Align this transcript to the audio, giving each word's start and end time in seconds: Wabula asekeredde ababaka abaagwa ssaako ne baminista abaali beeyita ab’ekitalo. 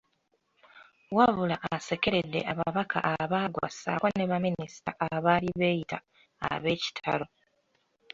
Wabula 1.17 1.55
asekeredde 1.73 2.39
ababaka 2.51 2.97
abaagwa 3.21 3.67
ssaako 3.73 4.07
ne 4.13 4.25
baminista 4.31 4.91
abaali 5.15 5.49
beeyita 5.59 5.97
ab’ekitalo. 6.53 7.25